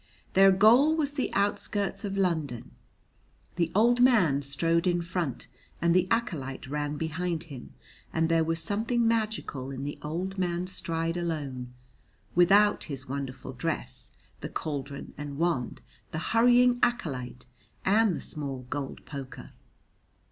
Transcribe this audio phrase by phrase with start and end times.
[0.33, 2.71] Their goal was the outskirts of London;
[3.55, 5.45] the old man strode in front
[5.79, 7.75] and the acolyte ran behind him,
[8.11, 11.75] and there was something magical in the old man's stride alone,
[12.33, 14.09] without his wonderful dress,
[14.39, 17.45] the cauldron and wand, the hurrying acolyte
[17.85, 19.51] and the small gold poker.